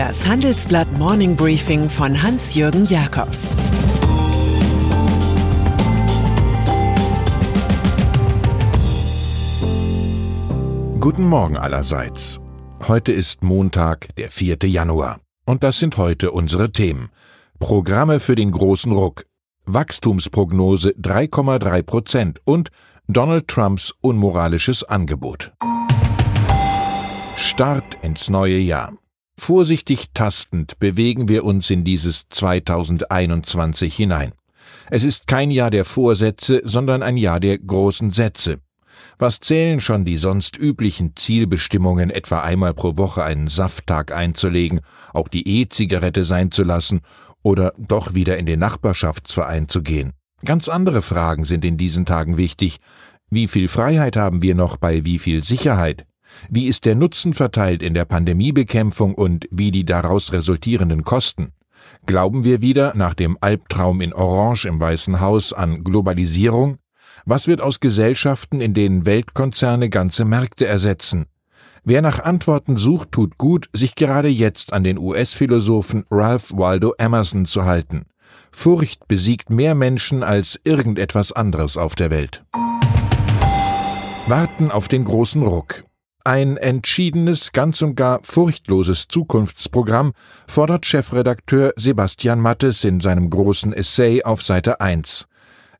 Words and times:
Das 0.00 0.26
Handelsblatt 0.26 0.90
Morning 0.96 1.36
Briefing 1.36 1.90
von 1.90 2.22
Hans-Jürgen 2.22 2.86
Jakobs 2.86 3.50
Guten 10.98 11.24
Morgen 11.26 11.58
allerseits. 11.58 12.40
Heute 12.88 13.12
ist 13.12 13.44
Montag, 13.44 14.16
der 14.16 14.30
4. 14.30 14.56
Januar. 14.64 15.20
Und 15.44 15.62
das 15.62 15.78
sind 15.78 15.98
heute 15.98 16.30
unsere 16.32 16.72
Themen. 16.72 17.10
Programme 17.58 18.20
für 18.20 18.36
den 18.36 18.52
großen 18.52 18.92
Ruck, 18.92 19.26
Wachstumsprognose 19.66 20.92
3,3 20.92 21.82
Prozent 21.82 22.40
und 22.44 22.70
Donald 23.06 23.48
Trumps 23.48 23.92
unmoralisches 24.00 24.82
Angebot. 24.82 25.52
Start 27.36 27.98
ins 28.00 28.30
neue 28.30 28.56
Jahr. 28.56 28.94
Vorsichtig 29.42 30.10
tastend 30.12 30.78
bewegen 30.80 31.26
wir 31.26 31.44
uns 31.44 31.70
in 31.70 31.82
dieses 31.82 32.28
2021 32.28 33.96
hinein. 33.96 34.32
Es 34.90 35.02
ist 35.02 35.26
kein 35.26 35.50
Jahr 35.50 35.70
der 35.70 35.86
Vorsätze, 35.86 36.60
sondern 36.62 37.02
ein 37.02 37.16
Jahr 37.16 37.40
der 37.40 37.56
großen 37.56 38.12
Sätze. 38.12 38.58
Was 39.18 39.40
zählen 39.40 39.80
schon 39.80 40.04
die 40.04 40.18
sonst 40.18 40.58
üblichen 40.58 41.16
Zielbestimmungen, 41.16 42.10
etwa 42.10 42.40
einmal 42.42 42.74
pro 42.74 42.98
Woche 42.98 43.24
einen 43.24 43.48
Safttag 43.48 44.12
einzulegen, 44.12 44.82
auch 45.14 45.26
die 45.26 45.62
E-Zigarette 45.62 46.24
sein 46.24 46.50
zu 46.50 46.62
lassen 46.62 47.00
oder 47.42 47.72
doch 47.78 48.12
wieder 48.12 48.36
in 48.36 48.44
den 48.44 48.60
Nachbarschaftsverein 48.60 49.68
zu 49.68 49.82
gehen? 49.82 50.12
Ganz 50.44 50.68
andere 50.68 51.00
Fragen 51.00 51.46
sind 51.46 51.64
in 51.64 51.78
diesen 51.78 52.04
Tagen 52.04 52.36
wichtig. 52.36 52.76
Wie 53.30 53.48
viel 53.48 53.68
Freiheit 53.68 54.16
haben 54.16 54.42
wir 54.42 54.54
noch 54.54 54.76
bei 54.76 55.06
wie 55.06 55.18
viel 55.18 55.42
Sicherheit? 55.42 56.04
Wie 56.48 56.66
ist 56.66 56.84
der 56.84 56.94
Nutzen 56.94 57.34
verteilt 57.34 57.82
in 57.82 57.94
der 57.94 58.04
Pandemiebekämpfung 58.04 59.14
und 59.14 59.46
wie 59.50 59.70
die 59.70 59.84
daraus 59.84 60.32
resultierenden 60.32 61.04
Kosten? 61.04 61.52
Glauben 62.06 62.44
wir 62.44 62.62
wieder 62.62 62.94
nach 62.94 63.14
dem 63.14 63.36
Albtraum 63.40 64.00
in 64.00 64.12
Orange 64.12 64.66
im 64.66 64.80
Weißen 64.80 65.20
Haus 65.20 65.52
an 65.52 65.84
Globalisierung? 65.84 66.78
Was 67.26 67.46
wird 67.46 67.60
aus 67.60 67.80
Gesellschaften, 67.80 68.60
in 68.60 68.74
denen 68.74 69.06
Weltkonzerne 69.06 69.90
ganze 69.90 70.24
Märkte 70.24 70.66
ersetzen? 70.66 71.26
Wer 71.84 72.02
nach 72.02 72.20
Antworten 72.20 72.76
sucht, 72.76 73.12
tut 73.12 73.38
gut, 73.38 73.68
sich 73.72 73.94
gerade 73.94 74.28
jetzt 74.28 74.72
an 74.72 74.84
den 74.84 74.98
US-Philosophen 74.98 76.04
Ralph 76.10 76.52
Waldo 76.54 76.94
Emerson 76.98 77.46
zu 77.46 77.64
halten. 77.64 78.06
Furcht 78.52 79.08
besiegt 79.08 79.50
mehr 79.50 79.74
Menschen 79.74 80.22
als 80.22 80.60
irgendetwas 80.64 81.32
anderes 81.32 81.76
auf 81.76 81.94
der 81.94 82.10
Welt. 82.10 82.44
Warten 84.26 84.70
auf 84.70 84.88
den 84.88 85.04
großen 85.04 85.42
Ruck. 85.42 85.84
Ein 86.32 86.58
entschiedenes, 86.58 87.50
ganz 87.50 87.82
und 87.82 87.96
gar 87.96 88.20
furchtloses 88.22 89.08
Zukunftsprogramm 89.08 90.12
fordert 90.46 90.86
Chefredakteur 90.86 91.72
Sebastian 91.74 92.38
Mattes 92.38 92.84
in 92.84 93.00
seinem 93.00 93.30
großen 93.30 93.72
Essay 93.72 94.22
auf 94.22 94.40
Seite 94.40 94.80
1. 94.80 95.26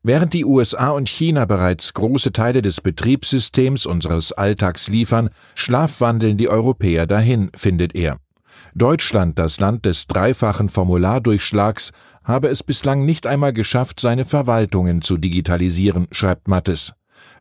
Während 0.03 0.33
die 0.33 0.43
USA 0.43 0.89
und 0.89 1.07
China 1.07 1.45
bereits 1.45 1.93
große 1.93 2.33
Teile 2.33 2.61
des 2.61 2.81
Betriebssystems 2.81 3.85
unseres 3.85 4.33
Alltags 4.33 4.89
liefern, 4.89 5.29
schlafwandeln 5.55 6.35
die 6.35 6.49
Europäer 6.49 7.07
dahin, 7.07 7.49
findet 7.55 7.95
er. 7.95 8.17
Deutschland, 8.75 9.39
das 9.39 9.61
Land 9.61 9.85
des 9.85 10.07
dreifachen 10.07 10.67
Formulardurchschlags, 10.67 11.91
habe 12.25 12.49
es 12.49 12.61
bislang 12.61 13.05
nicht 13.05 13.25
einmal 13.25 13.53
geschafft, 13.53 14.01
seine 14.01 14.25
Verwaltungen 14.25 15.01
zu 15.01 15.15
digitalisieren, 15.15 16.09
schreibt 16.11 16.49
Mattes. 16.49 16.91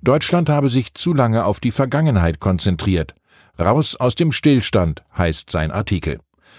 Deutschland 0.03 0.49
habe 0.49 0.71
sich 0.71 0.95
zu 0.95 1.13
lange 1.13 1.45
auf 1.45 1.61
die 1.61 1.71
Vergangenheit 1.71 2.41
konzentriert. 2.41 3.15
Raus 3.59 3.97
aus 3.97 4.15
dem 4.15 4.33
Stillstand 4.33 5.03
heißt 5.17 5.51
sein 5.51 5.71
Artikel. 5.71 6.19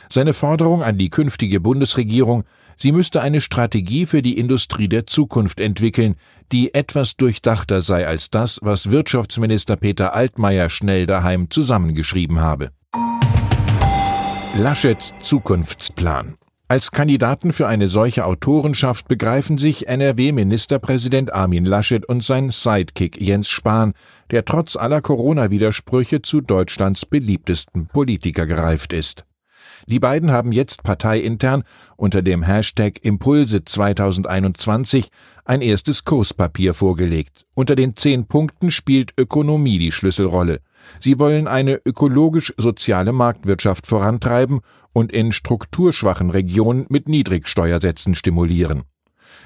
Seine 0.09 0.33
Forderung 0.33 0.83
an 0.83 0.97
die 0.97 1.09
künftige 1.09 1.59
Bundesregierung, 1.59 2.43
sie 2.77 2.91
müsste 2.91 3.21
eine 3.21 3.41
Strategie 3.41 4.05
für 4.05 4.21
die 4.21 4.37
Industrie 4.37 4.87
der 4.87 5.07
Zukunft 5.07 5.59
entwickeln, 5.59 6.15
die 6.51 6.73
etwas 6.73 7.15
durchdachter 7.15 7.81
sei 7.81 8.07
als 8.07 8.29
das, 8.29 8.59
was 8.61 8.91
Wirtschaftsminister 8.91 9.75
Peter 9.75 10.13
Altmaier 10.13 10.69
schnell 10.69 11.07
daheim 11.07 11.49
zusammengeschrieben 11.49 12.41
habe. 12.41 12.71
Laschets 14.57 15.13
Zukunftsplan 15.19 16.35
als 16.71 16.91
Kandidaten 16.91 17.51
für 17.51 17.67
eine 17.67 17.89
solche 17.89 18.23
Autorenschaft 18.23 19.09
begreifen 19.09 19.57
sich 19.57 19.89
NRW-Ministerpräsident 19.89 21.33
Armin 21.33 21.65
Laschet 21.65 22.05
und 22.05 22.23
sein 22.23 22.49
Sidekick 22.49 23.19
Jens 23.19 23.49
Spahn, 23.49 23.91
der 24.31 24.45
trotz 24.45 24.77
aller 24.77 25.01
Corona-Widersprüche 25.01 26.21
zu 26.21 26.39
Deutschlands 26.39 27.05
beliebtesten 27.05 27.87
Politiker 27.87 28.45
gereift 28.45 28.93
ist. 28.93 29.25
Die 29.87 29.99
beiden 29.99 30.31
haben 30.31 30.53
jetzt 30.53 30.83
parteiintern 30.83 31.63
unter 31.97 32.21
dem 32.21 32.41
Hashtag 32.41 33.03
Impulse 33.03 33.65
2021 33.65 35.09
ein 35.45 35.61
erstes 35.61 36.03
Kurspapier 36.03 36.73
vorgelegt. 36.73 37.45
Unter 37.53 37.75
den 37.75 37.95
zehn 37.95 38.27
Punkten 38.27 38.71
spielt 38.71 39.13
Ökonomie 39.17 39.79
die 39.79 39.91
Schlüsselrolle. 39.91 40.59
Sie 40.99 41.19
wollen 41.19 41.47
eine 41.47 41.79
ökologisch-soziale 41.85 43.11
Marktwirtschaft 43.11 43.87
vorantreiben 43.87 44.61
und 44.93 45.11
in 45.11 45.31
strukturschwachen 45.31 46.29
Regionen 46.29 46.85
mit 46.89 47.07
Niedrigsteuersätzen 47.07 48.15
stimulieren. 48.15 48.83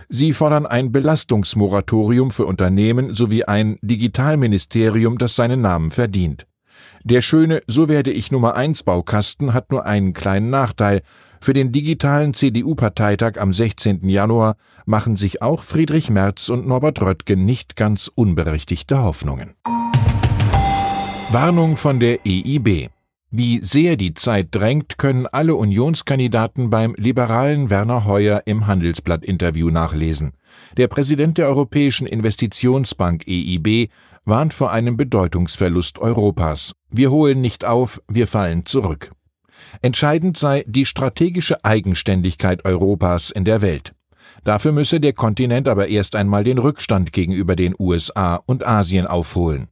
Sie 0.10 0.34
fordern 0.34 0.66
ein 0.66 0.92
Belastungsmoratorium 0.92 2.32
für 2.32 2.46
Unternehmen 2.46 3.16
sowie 3.16 3.44
ein 3.44 3.78
Digitalministerium, 3.82 5.18
das 5.18 5.36
seinen 5.36 5.62
Namen 5.62 5.92
verdient. 5.92 6.46
Der 7.04 7.22
schöne 7.22 7.62
So 7.68 7.88
werde 7.88 8.12
ich 8.12 8.32
Nummer 8.32 8.56
1 8.56 8.84
Baukasten 8.84 9.54
hat 9.54 9.72
nur 9.72 9.86
einen 9.86 10.14
kleinen 10.14 10.50
Nachteil. 10.50 11.02
Für 11.46 11.54
den 11.54 11.72
digitalen 11.72 12.34
CDU-Parteitag 12.34 13.38
am 13.38 13.54
16. 13.54 14.10
Januar 14.10 14.56
machen 14.88 15.16
sich 15.16 15.44
auch 15.44 15.62
Friedrich 15.62 16.10
Merz 16.10 16.50
und 16.50 16.66
Norbert 16.66 17.04
Röttgen 17.04 17.46
nicht 17.46 17.76
ganz 17.76 18.10
unberechtigte 18.16 19.04
Hoffnungen. 19.04 19.54
Warnung 21.32 21.78
von 21.78 22.00
der 22.00 22.22
EIB. 22.26 22.90
Wie 23.30 23.60
sehr 23.60 23.96
die 23.96 24.16
Zeit 24.16 24.48
drängt, 24.50 24.98
können 24.98 25.28
alle 25.28 25.54
Unionskandidaten 25.54 26.72
beim 26.72 26.96
liberalen 26.98 27.70
Werner 27.70 28.06
Heuer 28.06 28.42
im 28.48 28.66
Handelsblatt-Interview 28.66 29.70
nachlesen. 29.70 30.32
Der 30.78 30.88
Präsident 30.88 31.38
der 31.38 31.48
Europäischen 31.48 32.08
Investitionsbank 32.08 33.24
EIB 33.28 33.92
warnt 34.24 34.56
vor 34.56 34.72
einem 34.72 34.98
Bedeutungsverlust 34.98 36.00
Europas. 36.00 36.72
Wir 36.90 37.12
holen 37.12 37.40
nicht 37.40 37.66
auf, 37.66 38.02
wir 38.08 38.26
fallen 38.26 38.66
zurück. 38.66 39.12
Entscheidend 39.82 40.38
sei 40.38 40.64
die 40.68 40.86
strategische 40.86 41.64
Eigenständigkeit 41.64 42.66
Europas 42.66 43.32
in 43.32 43.46
der 43.46 43.62
Welt. 43.62 43.94
Dafür 44.44 44.72
müsse 44.72 45.00
der 45.00 45.14
Kontinent 45.14 45.68
aber 45.68 45.88
erst 45.88 46.16
einmal 46.16 46.44
den 46.44 46.58
Rückstand 46.58 47.12
gegenüber 47.12 47.56
den 47.56 47.76
USA 47.80 48.36
und 48.46 48.66
Asien 48.66 49.08
aufholen. 49.08 49.68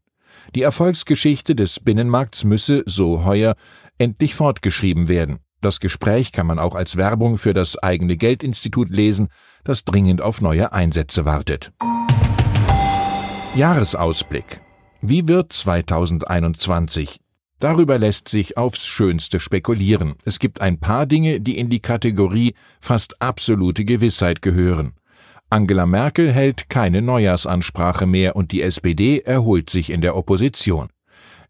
Die 0.56 0.62
Erfolgsgeschichte 0.62 1.56
des 1.56 1.80
Binnenmarkts 1.80 2.44
müsse, 2.44 2.84
so 2.86 3.26
Heuer, 3.26 3.56
endlich 3.98 4.36
fortgeschrieben 4.36 5.08
werden. 5.08 5.40
Das 5.62 5.80
Gespräch 5.80 6.32
kann 6.32 6.46
man 6.46 6.60
auch 6.60 6.76
als 6.76 6.98
Werbung 6.98 7.38
für 7.38 7.54
das 7.54 7.78
eigene 7.78 8.18
Geldinstitut 8.18 8.90
lesen, 8.90 9.30
das 9.64 9.86
dringend 9.86 10.22
auf 10.22 10.42
neue 10.42 10.74
Einsätze 10.74 11.24
wartet. 11.24 11.72
Jahresausblick. 13.56 14.62
Wie 15.02 15.28
wird 15.28 15.54
2021? 15.54 17.23
Darüber 17.64 17.98
lässt 17.98 18.28
sich 18.28 18.58
aufs 18.58 18.86
Schönste 18.86 19.40
spekulieren. 19.40 20.16
Es 20.26 20.40
gibt 20.40 20.60
ein 20.60 20.82
paar 20.82 21.06
Dinge, 21.06 21.40
die 21.40 21.58
in 21.58 21.70
die 21.70 21.80
Kategorie 21.80 22.56
fast 22.82 23.22
absolute 23.22 23.86
Gewissheit 23.86 24.42
gehören. 24.42 24.96
Angela 25.50 25.86
Merkel 25.86 26.30
hält 26.30 26.68
keine 26.68 27.02
Neujahrsansprache 27.02 28.06
mehr 28.06 28.36
und 28.36 28.52
die 28.52 28.62
SPD 28.62 29.20
erholt 29.20 29.70
sich 29.70 29.92
in 29.92 30.02
der 30.02 30.18
Opposition. 30.18 30.90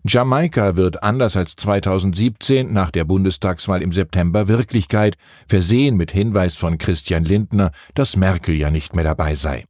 Jamaika 0.03 0.75
wird 0.75 1.01
anders 1.01 1.35
als 1.35 1.55
2017 1.55 2.71
nach 2.71 2.91
der 2.91 3.05
Bundestagswahl 3.05 3.81
im 3.81 3.91
September 3.91 4.47
Wirklichkeit, 4.47 5.15
versehen 5.47 5.97
mit 5.97 6.11
Hinweis 6.11 6.57
von 6.57 6.77
Christian 6.77 7.25
Lindner, 7.25 7.71
dass 7.95 8.17
Merkel 8.17 8.53
ja 8.53 8.69
nicht 8.69 8.93
mehr 8.93 9.03
dabei 9.03 9.33
sei. 9.33 9.65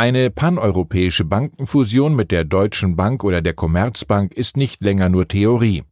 Eine 0.00 0.30
paneuropäische 0.30 1.26
Bankenfusion 1.26 2.16
mit 2.16 2.30
der 2.30 2.44
Deutschen 2.44 2.96
Bank 2.96 3.22
oder 3.22 3.42
der 3.42 3.52
Commerzbank 3.52 4.32
ist 4.32 4.56
nicht 4.56 4.82
länger 4.82 5.10
nur 5.10 5.28
Theorie. 5.28 5.82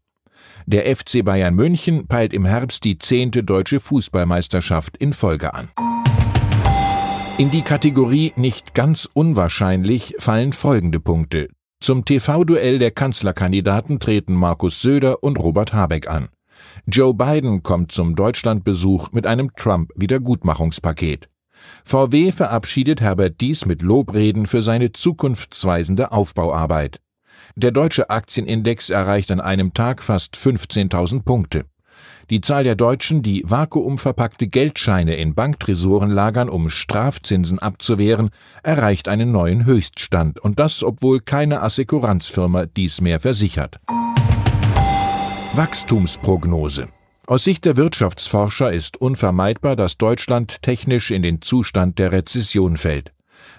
Der 0.65 0.87
FC 0.97 1.23
Bayern 1.23 1.55
München 1.55 2.07
peilt 2.07 2.33
im 2.33 2.47
Herbst 2.47 2.85
die 2.85 2.97
zehnte 2.97 3.45
deutsche 3.45 3.81
Fußballmeisterschaft 3.81 4.97
in 4.97 5.13
Folge 5.13 5.53
an. 5.53 5.69
In 7.37 7.51
die 7.51 7.61
Kategorie 7.61 8.33
nicht 8.37 8.73
ganz 8.73 9.07
unwahrscheinlich 9.13 10.15
fallen 10.19 10.55
folgende 10.55 11.01
Punkte. 11.01 11.49
Zum 11.79 12.07
TV-Duell 12.07 12.79
der 12.79 12.93
Kanzlerkandidaten 12.93 14.01
treten 14.01 14.33
Markus 14.33 14.81
Söder 14.81 15.23
und 15.23 15.39
Robert 15.39 15.75
Habeck 15.75 16.09
an. 16.09 16.31
Joe 16.87 17.13
Biden 17.13 17.63
kommt 17.63 17.93
zum 17.93 18.17
Deutschlandbesuch 18.17 19.13
mit 19.13 19.27
einem 19.27 19.55
Trump-Wiedergutmachungspaket. 19.55 21.29
VW 21.85 22.33
verabschiedet 22.33 23.01
Herbert 23.01 23.41
Dies 23.41 23.67
mit 23.67 23.83
Lobreden 23.83 24.47
für 24.47 24.63
seine 24.63 24.93
zukunftsweisende 24.93 26.13
Aufbauarbeit. 26.13 27.01
Der 27.57 27.71
deutsche 27.71 28.11
Aktienindex 28.11 28.91
erreicht 28.91 29.31
an 29.31 29.41
einem 29.41 29.75
Tag 29.75 30.03
fast 30.03 30.37
15.000 30.37 31.23
Punkte. 31.23 31.65
Die 32.31 32.41
Zahl 32.41 32.63
der 32.63 32.75
Deutschen, 32.75 33.23
die 33.23 33.43
vakuumverpackte 33.47 34.49
Geldscheine 34.49 35.17
in 35.17 35.35
Banktresoren 35.35 36.11
lagern, 36.11 36.51
um 36.51 36.69
Strafzinsen 36.69 37.59
abzuwehren, 37.59 38.31
erreicht 38.63 39.09
einen 39.09 39.33
neuen 39.33 39.65
Höchststand, 39.65 40.39
und 40.39 40.59
das, 40.59 40.83
obwohl 40.83 41.21
keine 41.21 41.63
Assekuranzfirma 41.63 42.67
dies 42.67 43.01
mehr 43.01 43.19
versichert. 43.19 43.81
Wachstumsprognose 45.55 46.89
aus 47.29 47.45
Sicht 47.45 47.67
der 47.67 47.77
Wirtschaftsforscher 47.77 48.73
ist 48.73 48.97
unvermeidbar, 48.97 49.77
dass 49.77 49.99
Deutschland 49.99 50.63
technisch 50.63 51.11
in 51.11 51.23
den 51.23 51.43
Zustand 51.43 51.99
der 51.99 52.11
Rezession 52.11 52.79
fällt. 52.79 53.13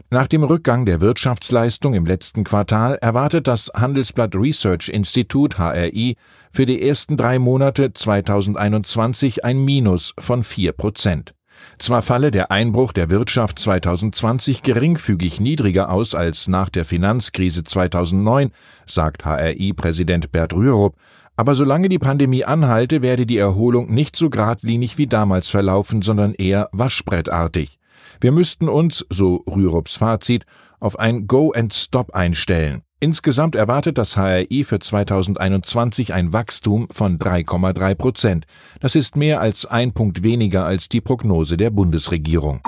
Nach 0.10 0.26
dem 0.26 0.44
Rückgang 0.44 0.88
der 0.88 1.02
Wirtschaftsleistung 1.02 1.94
im 1.94 2.08
letzten 2.08 2.44
Quartal 2.44 2.98
erwartet 3.00 3.46
das 3.46 3.72
Handelsblatt 3.76 4.36
Research 4.36 4.90
Institute 4.90 5.60
HRI 5.60 6.16
für 6.52 6.66
die 6.66 6.82
ersten 6.82 7.16
drei 7.16 7.38
Monate 7.38 7.94
2021 7.94 9.46
ein 9.46 9.64
Minus 9.64 10.16
von 10.18 10.44
vier 10.44 10.72
Prozent. 10.72 11.36
Zwar 11.78 12.02
falle 12.02 12.32
der 12.32 12.52
Einbruch 12.52 12.92
der 12.92 13.12
Wirtschaft 13.12 13.60
2020 13.60 14.64
geringfügig 14.64 15.40
niedriger 15.40 15.92
aus 15.92 16.16
als 16.16 16.48
nach 16.48 16.70
der 16.70 16.86
Finanzkrise 16.86 17.64
2009, 17.64 18.52
sagt 18.88 19.26
HRI-Präsident 19.26 20.32
Bert 20.32 20.54
Rürup, 20.54 20.96
aber 21.40 21.56
solange 21.56 21.88
die 21.88 22.00
Pandemie 22.00 22.44
anhalte, 22.44 23.02
werde 23.02 23.26
die 23.26 23.38
Erholung 23.38 23.94
nicht 23.94 24.18
so 24.18 24.30
geradlinig 24.30 24.98
wie 24.98 25.08
damals 25.08 25.48
verlaufen, 25.48 26.02
sondern 26.02 26.34
eher 26.34 26.68
waschbrettartig. 26.74 27.80
Wir 28.20 28.34
müssten 28.34 28.68
uns, 28.68 29.06
so 29.10 29.46
Rürups 29.48 29.96
Fazit, 29.96 30.46
auf 30.82 31.00
ein 31.00 31.28
Go 31.28 31.54
and 31.54 31.74
Stop 31.74 32.14
einstellen. 32.14 32.82
Insgesamt 33.00 33.56
erwartet 33.56 33.98
das 33.98 34.18
HRI 34.18 34.66
für 34.66 34.80
2021 34.80 36.14
ein 36.14 36.34
Wachstum 36.34 36.90
von 36.92 37.18
3,3 37.18 37.96
Prozent. 37.96 38.46
Das 38.82 38.96
ist 38.96 39.16
mehr 39.16 39.40
als 39.40 39.66
ein 39.66 39.94
Punkt 39.94 40.24
weniger 40.24 40.66
als 40.66 40.90
die 40.90 41.00
Prognose 41.00 41.56
der 41.56 41.70
Bundesregierung. 41.70 42.60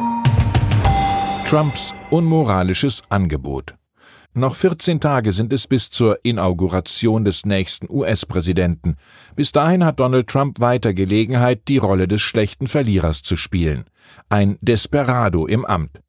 Trumps 1.50 1.94
unmoralisches 2.10 3.04
Angebot. 3.10 3.76
Noch 4.34 4.56
14 4.56 5.02
Tage 5.02 5.34
sind 5.34 5.52
es 5.52 5.68
bis 5.68 5.90
zur 5.90 6.20
Inauguration 6.24 7.26
des 7.26 7.46
nächsten 7.46 7.88
US-Präsidenten. 7.90 8.96
Bis 9.36 9.52
dahin 9.52 9.84
hat 9.84 10.00
Donald 10.00 10.28
Trump 10.28 10.62
weiter 10.62 10.94
Gelegenheit, 10.94 11.68
die 11.68 11.80
Rolle 11.80 12.08
des 12.08 12.22
schlechten 12.22 12.68
Verlierers 12.68 13.24
zu 13.24 13.36
spielen. 13.36 13.84
Ein 14.30 14.58
Desperado 14.62 15.48
im 15.48 15.66
Amt. 15.66 16.00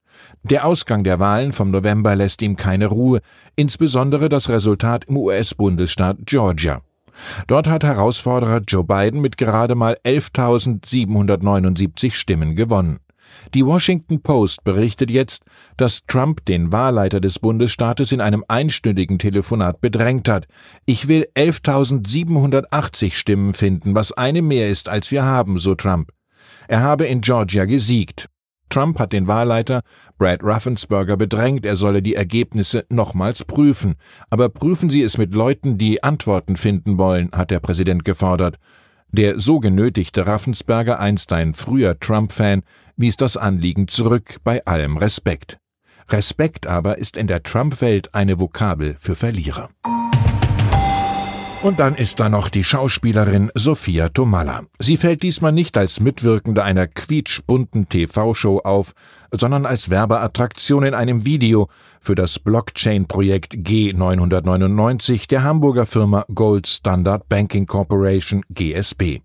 Der 0.44 0.66
Ausgang 0.66 1.02
der 1.02 1.18
Wahlen 1.18 1.50
vom 1.50 1.72
November 1.72 2.14
lässt 2.14 2.42
ihm 2.42 2.54
keine 2.54 2.86
Ruhe, 2.86 3.22
insbesondere 3.56 4.28
das 4.28 4.48
Resultat 4.48 5.06
im 5.06 5.16
US-Bundesstaat 5.16 6.18
Georgia. 6.24 6.80
Dort 7.48 7.66
hat 7.66 7.82
Herausforderer 7.82 8.60
Joe 8.60 8.84
Biden 8.84 9.20
mit 9.20 9.36
gerade 9.36 9.74
mal 9.74 9.98
11.779 10.04 12.12
Stimmen 12.12 12.54
gewonnen. 12.54 13.00
Die 13.54 13.64
Washington 13.66 14.22
Post 14.22 14.64
berichtet 14.64 15.10
jetzt, 15.10 15.44
dass 15.76 16.04
Trump 16.06 16.44
den 16.44 16.72
Wahlleiter 16.72 17.20
des 17.20 17.38
Bundesstaates 17.38 18.12
in 18.12 18.20
einem 18.20 18.44
einstündigen 18.48 19.18
Telefonat 19.18 19.80
bedrängt 19.80 20.28
hat. 20.28 20.46
Ich 20.86 21.08
will 21.08 21.26
11.780 21.36 23.12
Stimmen 23.12 23.54
finden, 23.54 23.94
was 23.94 24.12
eine 24.12 24.42
mehr 24.42 24.68
ist, 24.68 24.88
als 24.88 25.10
wir 25.10 25.24
haben, 25.24 25.58
so 25.58 25.74
Trump. 25.74 26.10
Er 26.68 26.80
habe 26.80 27.06
in 27.06 27.20
Georgia 27.20 27.64
gesiegt. 27.64 28.28
Trump 28.72 28.98
hat 28.98 29.12
den 29.12 29.26
Wahlleiter 29.26 29.82
Brad 30.16 30.42
Raffensperger 30.42 31.18
bedrängt, 31.18 31.66
er 31.66 31.76
solle 31.76 32.00
die 32.00 32.14
Ergebnisse 32.14 32.86
nochmals 32.88 33.44
prüfen. 33.44 33.96
Aber 34.30 34.48
prüfen 34.48 34.88
Sie 34.88 35.02
es 35.02 35.18
mit 35.18 35.34
Leuten, 35.34 35.76
die 35.76 36.02
Antworten 36.02 36.56
finden 36.56 36.96
wollen, 36.96 37.28
hat 37.32 37.50
der 37.50 37.60
Präsident 37.60 38.02
gefordert. 38.04 38.56
Der 39.08 39.38
so 39.38 39.60
genötigte 39.60 40.26
Raffensperger, 40.26 40.98
einst 40.98 41.34
ein 41.34 41.52
früher 41.52 42.00
Trump-Fan, 42.00 42.62
wies 42.96 43.16
das 43.16 43.36
Anliegen 43.36 43.88
zurück 43.88 44.36
bei 44.44 44.64
allem 44.64 44.96
Respekt. 44.96 45.58
Respekt 46.08 46.66
aber 46.66 46.98
ist 46.98 47.16
in 47.16 47.26
der 47.26 47.42
Trump-Welt 47.42 48.14
eine 48.14 48.38
Vokabel 48.38 48.96
für 48.98 49.14
Verlierer. 49.14 49.70
Und 51.62 51.78
dann 51.78 51.94
ist 51.94 52.18
da 52.18 52.28
noch 52.28 52.48
die 52.48 52.64
Schauspielerin 52.64 53.52
Sophia 53.54 54.08
Tomalla. 54.08 54.62
Sie 54.80 54.96
fällt 54.96 55.22
diesmal 55.22 55.52
nicht 55.52 55.76
als 55.78 56.00
Mitwirkende 56.00 56.64
einer 56.64 56.88
quietschbunten 56.88 57.88
TV-Show 57.88 58.58
auf, 58.64 58.94
sondern 59.30 59.64
als 59.64 59.88
Werbeattraktion 59.88 60.82
in 60.82 60.94
einem 60.94 61.24
Video 61.24 61.68
für 62.00 62.16
das 62.16 62.40
Blockchain-Projekt 62.40 63.54
G999 63.54 65.28
der 65.28 65.44
Hamburger 65.44 65.86
Firma 65.86 66.24
Gold 66.34 66.66
Standard 66.66 67.28
Banking 67.28 67.66
Corporation 67.66 68.42
GSB. 68.50 69.20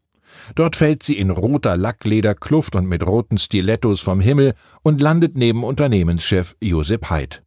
Dort 0.56 0.75
fällt 0.75 1.04
sie 1.04 1.18
in 1.18 1.30
roter 1.30 1.78
Lacklederkluft 1.78 2.75
und 2.75 2.88
mit 2.88 3.06
roten 3.06 3.38
Stilettos 3.38 4.01
vom 4.01 4.19
Himmel 4.19 4.54
und 4.84 5.01
landet 5.01 5.38
neben 5.38 5.63
Unternehmenschef 5.63 6.56
Josep 6.62 7.10
Haidt. 7.10 7.44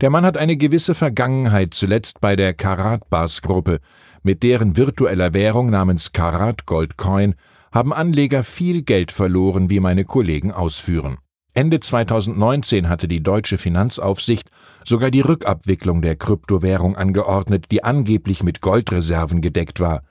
Der 0.00 0.10
Mann 0.10 0.24
hat 0.24 0.36
eine 0.36 0.56
gewisse 0.56 0.94
Vergangenheit, 0.94 1.74
zuletzt 1.74 2.20
bei 2.20 2.36
der 2.36 2.54
Karat 2.54 3.08
Bars 3.10 3.42
Gruppe. 3.42 3.78
Mit 4.22 4.42
deren 4.42 4.76
virtueller 4.76 5.34
Währung 5.34 5.70
namens 5.70 6.12
Karat 6.12 6.66
Gold 6.66 6.96
Coin 6.96 7.34
haben 7.72 7.92
Anleger 7.92 8.44
viel 8.44 8.82
Geld 8.82 9.12
verloren, 9.12 9.70
wie 9.70 9.80
meine 9.80 10.04
Kollegen 10.04 10.52
ausführen. 10.52 11.18
Ende 11.54 11.80
2019 11.80 12.88
hatte 12.88 13.08
die 13.08 13.22
deutsche 13.22 13.58
Finanzaufsicht 13.58 14.48
sogar 14.84 15.10
die 15.10 15.22
Rückabwicklung 15.22 16.02
der 16.02 16.16
Kryptowährung 16.16 16.96
angeordnet, 16.96 17.66
die 17.70 17.82
angeblich 17.82 18.42
mit 18.42 18.60
Goldreserven 18.60 19.40
gedeckt 19.40 19.80
war. 19.80 20.02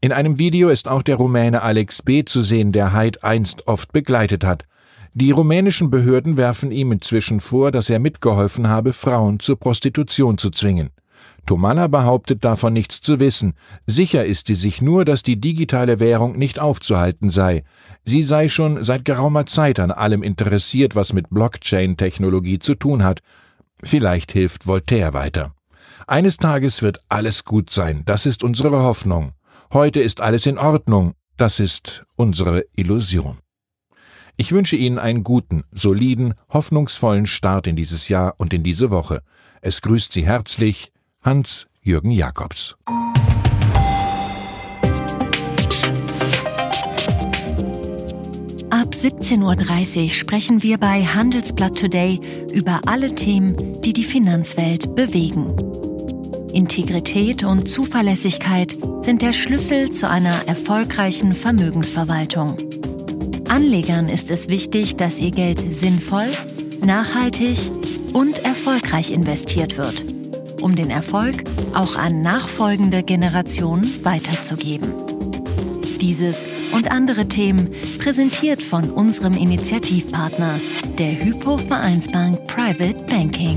In 0.00 0.12
einem 0.12 0.38
Video 0.38 0.68
ist 0.68 0.88
auch 0.88 1.02
der 1.02 1.16
Rumäne 1.16 1.62
Alex 1.62 2.02
B. 2.02 2.24
zu 2.24 2.42
sehen, 2.42 2.72
der 2.72 2.92
Hyde 2.92 3.22
einst 3.22 3.66
oft 3.68 3.92
begleitet 3.92 4.44
hat. 4.44 4.64
Die 5.14 5.30
rumänischen 5.30 5.90
Behörden 5.90 6.36
werfen 6.36 6.72
ihm 6.72 6.90
inzwischen 6.90 7.40
vor, 7.40 7.70
dass 7.70 7.90
er 7.90 7.98
mitgeholfen 7.98 8.68
habe, 8.68 8.92
Frauen 8.92 9.40
zur 9.40 9.58
Prostitution 9.58 10.38
zu 10.38 10.50
zwingen. 10.50 10.90
Tomala 11.44 11.88
behauptet 11.88 12.44
davon 12.44 12.72
nichts 12.72 13.00
zu 13.00 13.20
wissen. 13.20 13.54
Sicher 13.86 14.24
ist 14.24 14.46
sie 14.46 14.54
sich 14.54 14.80
nur, 14.80 15.04
dass 15.04 15.22
die 15.22 15.40
digitale 15.40 16.00
Währung 16.00 16.38
nicht 16.38 16.58
aufzuhalten 16.58 17.30
sei. 17.30 17.64
Sie 18.04 18.22
sei 18.22 18.48
schon 18.48 18.82
seit 18.84 19.04
geraumer 19.04 19.46
Zeit 19.46 19.80
an 19.80 19.90
allem 19.90 20.22
interessiert, 20.22 20.94
was 20.94 21.12
mit 21.12 21.30
Blockchain-Technologie 21.30 22.58
zu 22.58 22.74
tun 22.74 23.02
hat. 23.04 23.20
Vielleicht 23.82 24.32
hilft 24.32 24.66
Voltaire 24.66 25.14
weiter. 25.14 25.54
Eines 26.06 26.36
Tages 26.36 26.80
wird 26.80 27.00
alles 27.08 27.44
gut 27.44 27.70
sein, 27.70 28.02
das 28.06 28.26
ist 28.26 28.42
unsere 28.42 28.70
Hoffnung. 28.70 29.32
Heute 29.72 30.00
ist 30.00 30.20
alles 30.20 30.44
in 30.44 30.58
Ordnung, 30.58 31.14
das 31.38 31.58
ist 31.58 32.04
unsere 32.14 32.66
Illusion. 32.76 33.38
Ich 34.36 34.52
wünsche 34.52 34.76
Ihnen 34.76 34.98
einen 34.98 35.24
guten, 35.24 35.64
soliden, 35.70 36.34
hoffnungsvollen 36.50 37.24
Start 37.24 37.66
in 37.66 37.74
dieses 37.74 38.10
Jahr 38.10 38.34
und 38.36 38.52
in 38.52 38.62
diese 38.64 38.90
Woche. 38.90 39.22
Es 39.62 39.80
grüßt 39.80 40.12
Sie 40.12 40.26
herzlich 40.26 40.92
Hans-Jürgen 41.22 42.10
Jakobs. 42.10 42.76
Ab 48.68 48.90
17.30 48.92 50.02
Uhr 50.04 50.10
sprechen 50.10 50.62
wir 50.62 50.76
bei 50.76 51.02
Handelsblatt 51.02 51.78
Today 51.78 52.20
über 52.52 52.82
alle 52.84 53.14
Themen, 53.14 53.80
die 53.80 53.94
die 53.94 54.04
Finanzwelt 54.04 54.94
bewegen. 54.94 55.56
Integrität 56.52 57.44
und 57.44 57.68
Zuverlässigkeit 57.68 58.76
sind 59.00 59.22
der 59.22 59.32
Schlüssel 59.32 59.90
zu 59.90 60.08
einer 60.08 60.46
erfolgreichen 60.46 61.34
Vermögensverwaltung. 61.34 62.56
Anlegern 63.48 64.08
ist 64.08 64.30
es 64.30 64.48
wichtig, 64.48 64.96
dass 64.96 65.18
ihr 65.18 65.30
Geld 65.30 65.60
sinnvoll, 65.72 66.28
nachhaltig 66.84 67.58
und 68.12 68.44
erfolgreich 68.44 69.10
investiert 69.10 69.76
wird, 69.76 70.04
um 70.62 70.76
den 70.76 70.90
Erfolg 70.90 71.44
auch 71.74 71.96
an 71.96 72.22
nachfolgende 72.22 73.02
Generationen 73.02 74.04
weiterzugeben. 74.04 74.92
Dieses 76.00 76.48
und 76.72 76.90
andere 76.90 77.28
Themen 77.28 77.70
präsentiert 77.98 78.62
von 78.62 78.90
unserem 78.90 79.34
Initiativpartner, 79.34 80.58
der 80.98 81.24
Hypo 81.24 81.58
Vereinsbank 81.58 82.46
Private 82.46 83.04
Banking. 83.08 83.56